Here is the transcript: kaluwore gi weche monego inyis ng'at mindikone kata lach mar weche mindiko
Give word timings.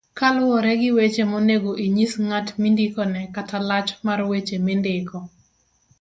kaluwore 0.17 0.71
gi 0.81 0.89
weche 0.97 1.23
monego 1.31 1.71
inyis 1.85 2.13
ng'at 2.27 2.47
mindikone 2.61 3.21
kata 3.35 3.57
lach 3.69 3.89
mar 4.05 4.19
weche 4.31 4.57
mindiko 4.65 5.17